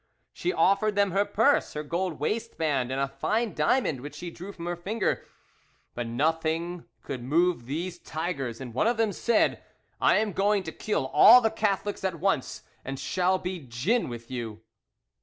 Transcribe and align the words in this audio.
She 0.33 0.51
offered 0.51 0.95
them 0.95 1.11
her 1.11 1.25
purse, 1.25 1.73
her 1.73 1.83
gold 1.83 2.19
waistband, 2.19 2.91
and 2.91 2.99
a 2.99 3.07
fine 3.07 3.53
diamond 3.53 4.01
which 4.01 4.15
she 4.15 4.31
drew 4.31 4.51
from 4.51 4.65
her 4.65 4.75
finger; 4.75 5.27
but 5.93 6.07
nothing 6.07 6.85
could 7.03 7.21
move 7.21 7.67
these 7.67 7.99
tigers, 7.99 8.59
and 8.59 8.73
one 8.73 8.87
of 8.87 8.97
them 8.97 9.11
said, 9.11 9.63
'I 10.01 10.17
am 10.17 10.33
going 10.33 10.63
to 10.63 10.71
kill 10.71 11.05
all 11.13 11.39
the 11.39 11.51
Catholics 11.51 12.03
at 12.03 12.19
once, 12.19 12.63
and 12.83 12.99
shall 12.99 13.37
be 13.37 13.59
gin 13.59 14.09
with 14.09 14.31
you. 14.31 14.61